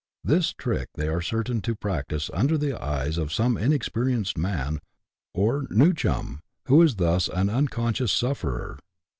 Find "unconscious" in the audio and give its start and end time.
7.51-8.11